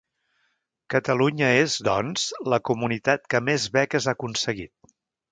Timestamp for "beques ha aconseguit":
3.77-4.93